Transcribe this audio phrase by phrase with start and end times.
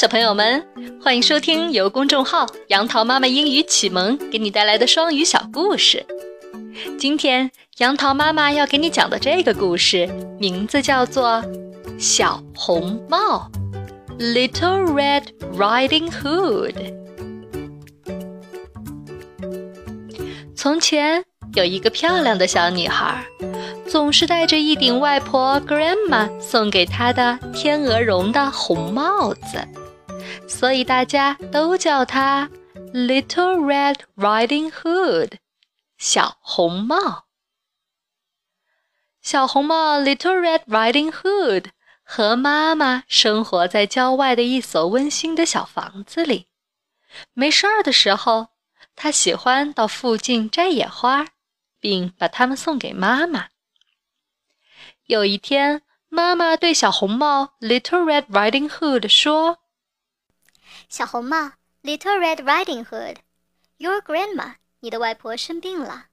[0.00, 0.66] 小朋友们，
[1.04, 6.06] 欢迎收听由公众号“杨桃妈妈英语启蒙”给你带来的双语小故事。
[6.98, 10.08] 今天，杨桃妈妈要给你讲的这个故事，
[10.38, 11.44] 名字叫做
[11.98, 13.50] 《小红帽》
[14.18, 15.24] （Little Red
[15.58, 16.94] Riding Hood）。
[20.56, 21.22] 从前
[21.52, 23.22] 有一个漂亮的小女孩。
[23.86, 29.66] 总是戴着一顶外婆 Grandma 送给她的天鹅绒的红帽子，
[30.50, 32.50] 所以大家都叫她
[32.92, 35.34] Little Red Riding Hood，
[35.96, 37.26] 小红帽。
[39.22, 41.66] 小红帽 Little Red Riding Hood
[42.02, 46.48] 和妈妈生活在郊外的一所温馨的小房子里。
[47.32, 48.48] 没事儿的时候，
[48.96, 51.26] 他喜欢到附近摘野花，
[51.78, 53.48] 并把它们送给妈妈。
[55.06, 59.58] 有一天，妈妈对小红帽 Little Red Riding Hood 说
[60.90, 61.52] ：“小红帽
[61.84, 66.06] Little Red Riding Hood，Your grandma，你的外婆生病了。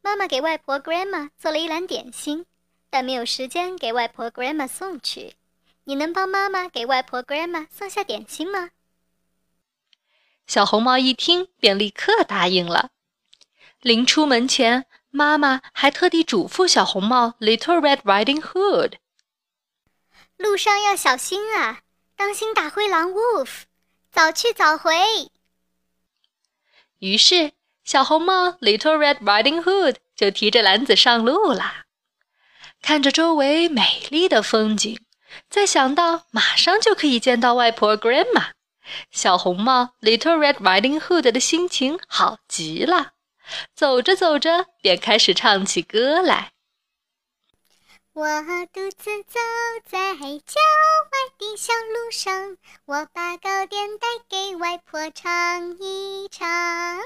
[0.00, 2.46] 妈妈给外婆 Grandma 做了一篮点心，
[2.88, 5.34] 但没有时间给外婆 Grandma 送去。
[5.84, 8.70] 你能帮妈妈给外婆 Grandma 送下点心吗？”
[10.48, 12.90] 小红帽一听，便立刻答应了。
[13.82, 14.86] 临出门前。
[15.14, 18.94] 妈妈还特地嘱咐小红帽 Little Red Riding Hood：“
[20.38, 21.82] 路上要小心啊，
[22.16, 23.64] 当心大灰狼 Wolf，
[24.12, 24.94] 早去早回。”
[27.00, 31.86] 于是，小红帽 Little Red Riding Hood 就提着篮子上路啦。
[32.80, 35.00] 看着周围美丽的风景，
[35.48, 38.50] 再想到马上就可以见到外婆 Grandma，
[39.10, 43.12] 小红帽 Little Red Riding Hood 的心情好极了。
[43.74, 46.51] 走着走着，便开始唱起歌来。
[48.14, 48.26] 我
[48.74, 49.40] 独自走
[49.86, 57.00] 在郊外的小路上，我把糕点带给外婆尝一尝。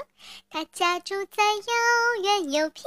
[0.49, 2.81] 她家住在遥远又僻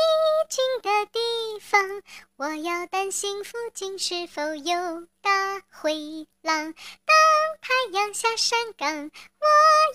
[0.50, 1.19] 静的地
[1.62, 2.03] 方，
[2.37, 6.75] 我要担心附近是否有大灰狼。
[6.75, 7.17] 当
[7.62, 9.47] 太阳下山岗，我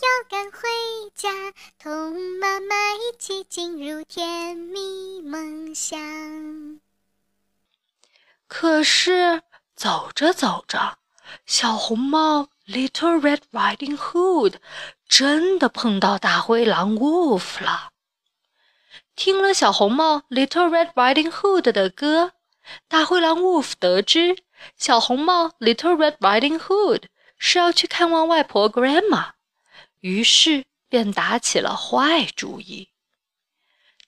[0.02, 0.68] 要赶回
[1.14, 1.30] 家，
[1.78, 6.82] 同妈妈一起进入甜蜜梦乡。
[8.48, 9.42] 可是
[9.76, 11.00] 走着走着，
[11.46, 14.56] 小红帽 Little Red Riding Hood
[15.10, 17.92] 真的碰到大灰狼 Wolf 了。
[19.16, 22.34] 听了小红帽 Little Red Riding Hood 的歌，
[22.88, 24.44] 大灰狼 Wolf 得知
[24.78, 27.04] 小红帽 Little Red Riding Hood
[27.38, 29.32] 是要去看望外婆 Grandma，
[30.02, 32.90] 于是便打起了坏主意。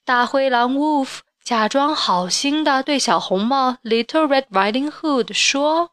[0.05, 1.19] 大灰狼 Wolf。
[1.47, 5.91] 假装好心的对小红帽 Little Red Riding Hood 说：“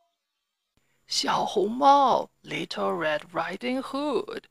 [1.06, 4.42] 小红帽 Little Red Riding Hood，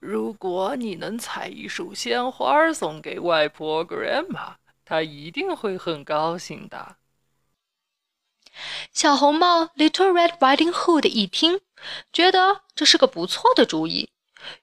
[0.00, 6.96] 如果你能采一束鲜花送给外婆 Grandma，她一定会很高兴的。”
[8.92, 11.60] 小红帽 Little Red Riding Hood 一听，
[12.12, 14.10] 觉得这是个不错的主意，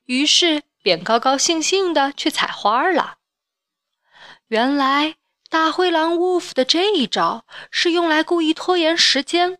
[0.04, 3.20] 于是便高高兴兴的去采花了。
[4.50, 5.16] 原来。
[5.56, 9.58] 大灰狼 Wolf 的这一招是用来故意拖延时间。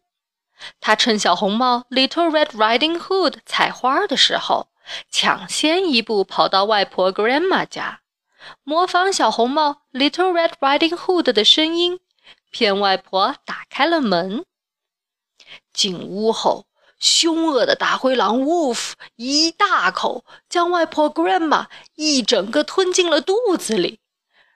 [0.82, 4.68] 他趁小红帽 Little Red Riding Hood 采花的时候，
[5.10, 8.02] 抢先一步跑到外婆 Grandma 家，
[8.66, 12.02] 模仿小红帽 Little Red Riding Hood 的声音，
[12.52, 14.44] 骗外婆打开了门。
[15.72, 16.66] 进屋后，
[17.00, 24.02] 凶恶的大灰狼 Wolf 一大口将外婆 Grandma 一整个吞进了肚子里，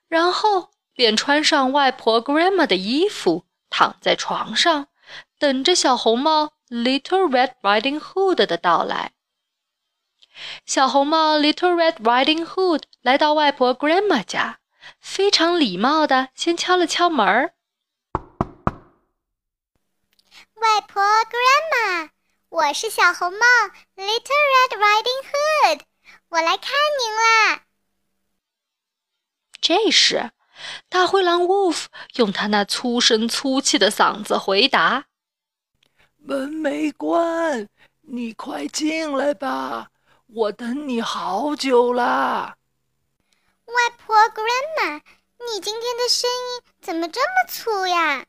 [0.10, 0.72] 然后。
[1.00, 4.90] 便穿上外婆 Grandma 的衣服，躺在床上，
[5.40, 9.14] 等着小红帽 Little Red Riding Hood 的到来。
[10.66, 14.60] 小红帽 Little Red Riding Hood 来到外婆 Grandma 家，
[15.00, 17.54] 非常礼貌的先敲了敲门儿。
[20.56, 22.10] 外婆 Grandma，
[22.50, 23.46] 我是小红帽
[23.96, 25.80] Little Red Riding Hood，
[26.28, 27.64] 我来看您啦。
[29.62, 30.32] 这时。
[30.88, 31.86] 大灰狼 Wolf
[32.16, 35.06] 用他那粗声粗气的嗓子回答
[36.18, 37.68] ：“门没关，
[38.02, 39.92] 你快进来吧，
[40.28, 42.58] 我等你好久啦。”
[43.66, 45.02] 外婆 Grandma，
[45.40, 48.26] 你今天的声音怎么这么粗呀？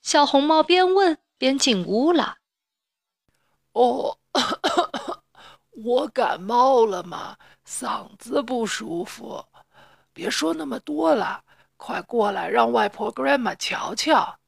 [0.00, 2.36] 小红帽边问边进屋了。
[3.72, 4.18] 哦，
[5.84, 7.36] 我感冒了嘛，
[7.68, 9.44] 嗓子不舒服。
[10.16, 11.44] 别说那么多了，
[11.76, 14.38] 快过来让外婆 Grandma 瞧瞧。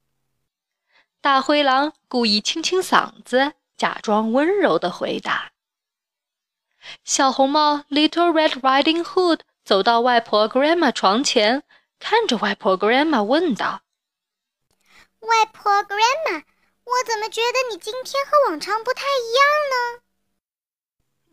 [1.20, 5.52] 大灰狼故意清清嗓子，假装温柔的回答。
[7.04, 11.64] 小红帽 Little Red Riding Hood 走到外婆 Grandma 床前，
[11.98, 13.82] 看着外婆 Grandma 问道
[15.20, 16.44] ：“外婆 Grandma，
[16.84, 19.44] 我怎么觉得你今天和往常不太一样
[19.74, 20.00] 呢？”“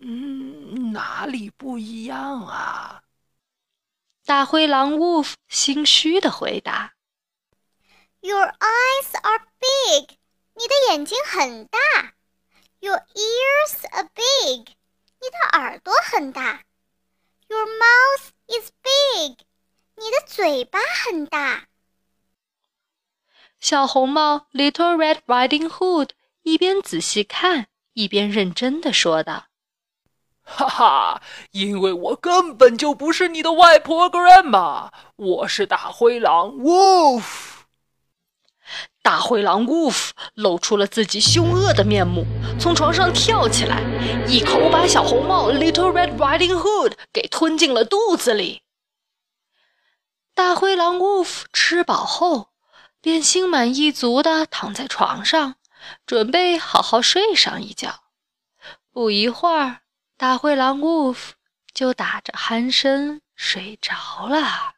[0.03, 3.03] 嗯，哪里不一样啊？”
[4.25, 6.95] 大灰狼 Wolf 心虚的回答。
[8.21, 10.17] “Your eyes are big，
[10.55, 11.79] 你的眼睛很大。
[12.79, 14.73] Your ears are big。”
[15.21, 16.65] 你的耳朵很大
[17.47, 19.37] ，Your mouth is big。
[19.95, 21.67] 你的嘴巴很大。
[23.59, 26.09] 小红帽 Little Red Riding Hood
[26.43, 29.47] 一边仔细看，一边认真的说道
[30.45, 31.21] ：“哈哈，
[31.51, 37.23] 因为我根本就不是你的外婆 Grandma，我是大灰狼 Wolf。”
[39.01, 42.25] 大灰狼 Wolf 露出了自己凶恶的面目，
[42.59, 43.81] 从床上跳起来，
[44.27, 48.61] 一口把小红帽 Little Red Riding Hood 给吞进了肚子里。
[50.33, 52.49] 大灰狼 Wolf 吃饱后，
[53.01, 55.55] 便心满意足地躺在床上，
[56.05, 58.01] 准备好好睡上一觉。
[58.91, 59.81] 不一会儿，
[60.17, 61.31] 大灰狼 Wolf
[61.73, 64.75] 就打着鼾声睡着了。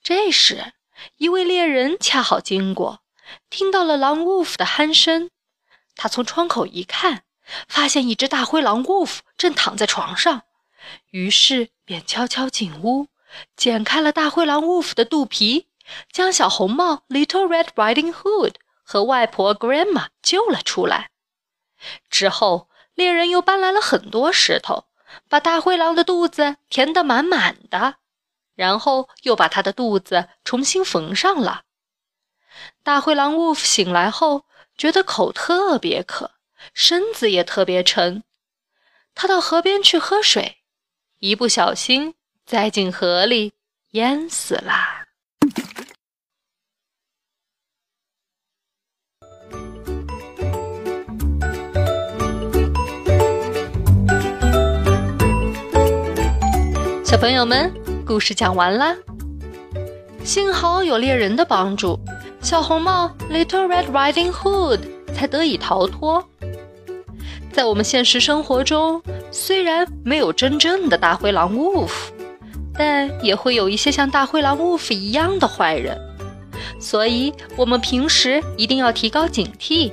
[0.00, 0.74] 这时，
[1.16, 3.02] 一位猎人恰好经过，
[3.50, 5.30] 听到了狼 Wolf 的鼾声。
[5.96, 7.24] 他从窗口一看，
[7.66, 10.42] 发现一只大灰狼 Wolf 正躺在床上，
[11.10, 13.08] 于是便悄悄进屋，
[13.56, 15.68] 剪开了大灰狼 Wolf 的肚皮，
[16.10, 21.10] 将小红帽 Little Red Riding Hood 和外婆 Grandma 救了出来。
[22.10, 24.84] 之后，猎人又搬来了很多石头。
[25.28, 27.94] 把大灰狼的肚子填得满满的，
[28.54, 31.62] 然后又把他的肚子重新缝上了。
[32.82, 34.46] 大灰狼 Wolf 醒来后，
[34.76, 36.32] 觉得口特别渴，
[36.74, 38.24] 身子也特别沉。
[39.14, 40.58] 他到河边去喝水，
[41.20, 42.15] 一不小心
[42.46, 43.52] 栽进河里，
[43.90, 44.72] 淹死了。
[57.04, 57.74] 小朋友们，
[58.06, 58.96] 故事讲完啦。
[60.22, 61.98] 幸好有猎人的帮助，
[62.40, 64.82] 小红帽 Little Red Riding Hood
[65.12, 66.24] 才得以逃脱。
[67.52, 69.02] 在我们现实生活中，
[69.32, 71.90] 虽然没有真正的大灰狼 Wolf，
[72.78, 75.98] 但也会有一些像大灰狼 Wolf 一样的坏人，
[76.78, 79.92] 所以我们平时一定要提高警惕。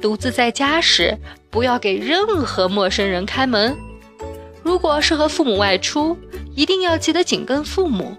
[0.00, 1.18] 独自在家时，
[1.50, 3.76] 不要给任何陌生人开门。
[4.62, 6.16] 如果是和父母外出，
[6.54, 8.14] 一定要记得紧跟父母，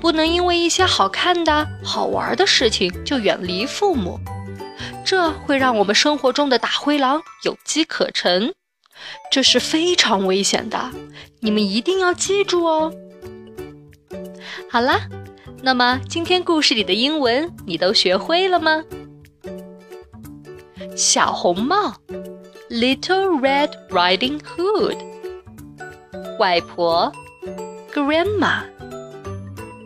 [0.00, 4.18] 不能因为一些好看的好玩的事情就远离父母，
[5.04, 8.52] 这会让我们生活中的大灰狼有机可乘，
[9.30, 10.90] 这是非常危险的，
[11.40, 12.92] 你们一定要记住哦。
[14.70, 15.08] 好啦，
[15.62, 18.84] 那么今天故事里的英文你都学会了吗？
[20.96, 21.94] 小红帽
[22.70, 24.96] ，Little Red Riding Hood。
[26.38, 27.12] 外婆
[27.92, 28.64] ，Grandma，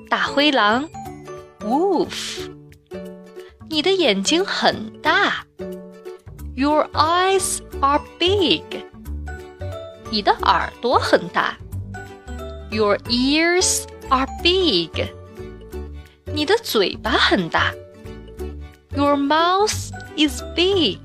[0.08, 0.88] 大灰狼
[1.60, 2.50] ，Wolf，
[3.68, 5.44] 你的眼睛很大
[6.54, 8.64] ，Your eyes are big，
[10.10, 11.56] 你的耳朵很大
[12.70, 14.90] ，Your ears are big，
[16.26, 17.72] 你的嘴巴很大
[18.94, 20.98] ，Your mouth is big。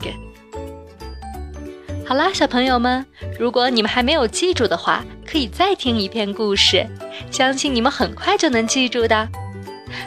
[2.07, 3.05] 好啦，小朋友们，
[3.39, 6.87] 如果你们还没有记住的话，可以再听一遍故事，
[7.31, 9.29] 相信你们很快就能记住的。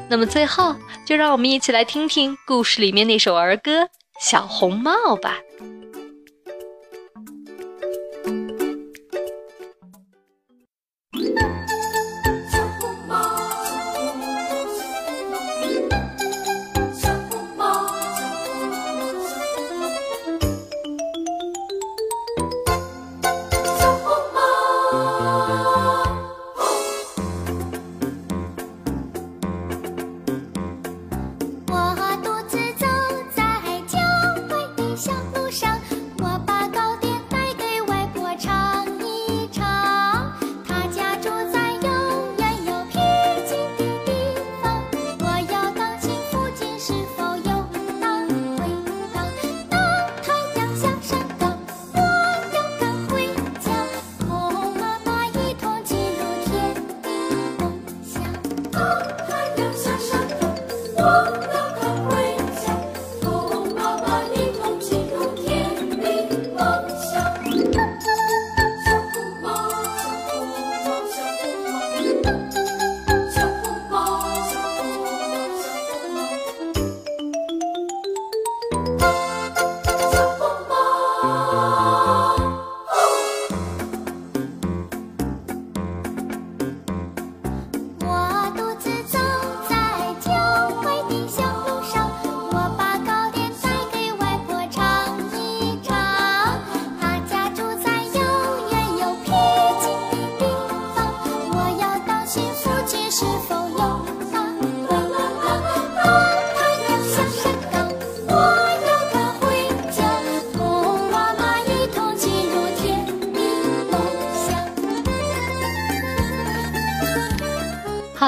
[0.08, 0.74] 那么最后，
[1.06, 3.82] 就让我们一起来听听故事里面那首儿歌
[4.20, 5.38] 《小红帽》吧。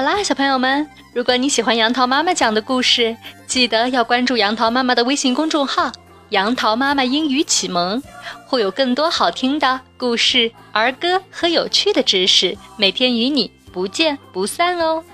[0.00, 3.14] 好啦，小朋友们，如果你喜欢杨桃妈妈讲的故事，
[3.46, 5.92] 记得要关注杨桃妈妈的微信公众号
[6.30, 8.02] “杨桃妈妈英语启蒙”，
[8.48, 15.04] 会有更多好听的故事、儿歌和有趣的知识，每天与你不见不散哦。